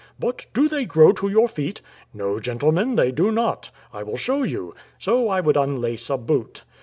[0.19, 1.81] 'But, do they grow to your feet?''
[2.15, 6.63] No, gentlemen, they do not; I will show you.' So I would unlace a boot.